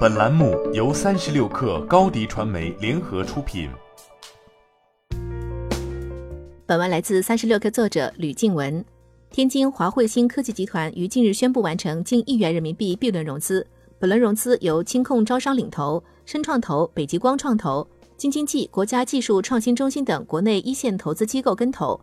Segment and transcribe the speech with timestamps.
[0.00, 3.70] 本栏目由三十六氪高低传媒联合出品。
[6.66, 8.84] 本文来自三十六氪作者吕静文。
[9.30, 13.66] 天津华汇星科技集团于近日宣布完成近亿元人民币 B 轮融资，
[13.98, 17.86] 本轮融资由清控招商领投、深创投、北极光创投、
[18.18, 21.98] 京津冀国家技术创新中心等国内一线投资机构跟投。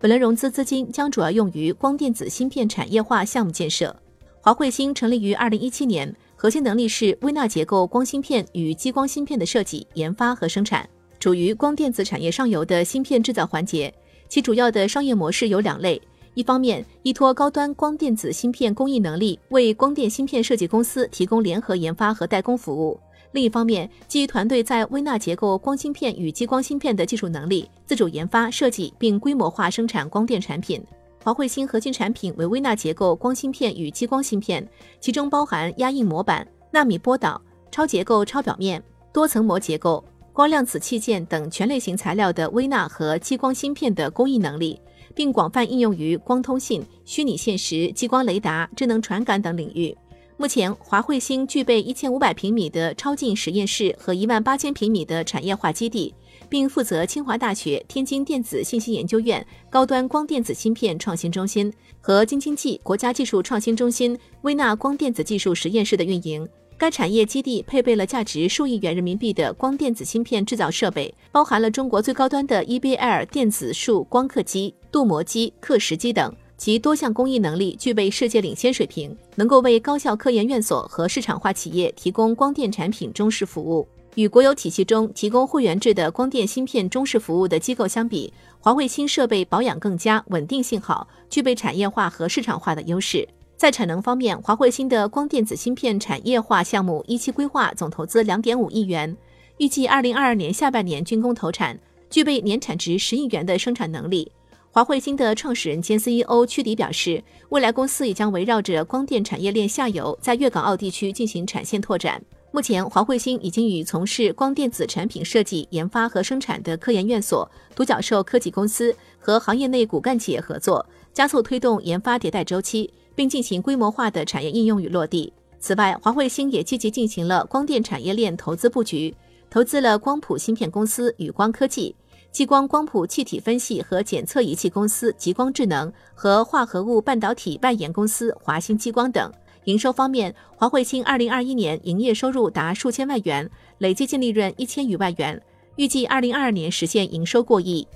[0.00, 3.94] 本轮融资资金将主要用于光电子芯片产业化项目建设。
[4.42, 10.88] 华汇星成立于二零一七年，核心能力是微纳结构光芯片与激光芯片的设计、研发和生产，
[11.18, 13.92] 处于光电子产业上游的芯片制造环节。
[14.26, 16.00] 其主要的商业模式有两类：
[16.32, 22.98] 一方面，依托高端光电子芯片工艺能力，为光电芯片设计公司提供联合研发和代工服务。
[23.32, 30.82] 另一方面，基于团队在微纳结构光芯片与激光芯片的技术能力，自主研发设计并规模化生产光电产品。
[31.22, 34.66] 华汇芯核心产品为微纳结构光芯片与激光芯片，
[35.00, 40.02] 其中包含压印模板、纳米波导、超结构超表面、多层膜结构、
[40.32, 44.80] 光量子器件等全类型材料的微纳和激光芯片的工艺能力，
[45.14, 49.94] 并广泛应用于光通信、虚拟现实、激光雷达、智能传感等领域。
[50.38, 56.14] 目前，华汇星具备一千五百平米的超净实验室和一万八千平米的产业化基地，
[56.50, 66.46] 并负责清华大学、天津电子信息研究院高端光电子芯片创新中心和京津冀国家技术创新中心微纳光电子技术实验室的运营。
[66.76, 76.34] 该产业基地配备了价值数亿元人民币的光电子芯片制造设备，包含了中国最高端的 EBL 电子束光刻机、镀膜机、刻蚀机等。
[76.56, 83.88] 其多项工艺能力具备世界领先水平，能够为高校科研院所和市场化企业提供光电产品中式服务。
[84.16, 93.26] 与国有体系中提供会员制的光电芯片中式服务的机构相比，华汇芯设备保养更佳，稳定性好，具备产业化和市场化的优势。
[93.56, 99.16] 在产能方面，华汇芯的光电子芯片产业化项目一期规划总投资两点五亿元，
[99.58, 104.32] 预计二零二二年下半年竣工投产，具备年产值十亿元的生产能力。
[104.72, 112.22] 华汇芯的创始人兼 CEO 曲迪表示，未来公司也将围绕着光电产业链下游，在粤港澳地区进行产线拓展。
[112.52, 125.32] 目前，华慧星已经与从事光电子产品设计、研发和生产的科研院所、独角兽科技公司和行业内骨干企业合作，加速推动研发迭代周期，并进行规模化的产业应用与落地。
[125.60, 129.14] 此外，华慧星也积极进行了光电产业链投资布局，
[129.48, 131.94] 投资了光谱芯片公司宇光科技。
[132.32, 139.32] 激光光谱气体分析和检测仪器公司极光智能和化合物半导体外研公司华星激光等。
[139.64, 145.42] 营收方面，华汇清二零二一年营业收入达数千万元，累计净利润一千余万元，
[145.76, 147.86] 预计二零二二年实现营收过亿。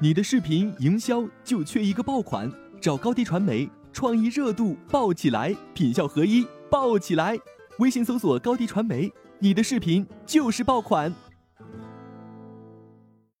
[0.00, 7.38] 你的视频营销就缺一个爆款，找高低传媒，创意热度爆起来，品效合一爆起来。
[7.78, 9.12] 微信搜索高低传媒。
[9.42, 11.14] 你的视频就是爆款。